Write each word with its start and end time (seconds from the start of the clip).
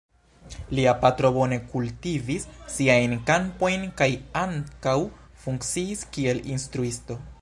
Lia 0.77 0.93
patro 1.01 1.29
bone 1.35 1.59
kultivis 1.73 2.47
siajn 2.77 3.13
kampojn 3.27 3.85
kaj 4.01 4.09
ankaŭ 4.45 4.97
funkciis 5.45 6.03
kiel 6.17 6.43
instruisto. 6.57 7.21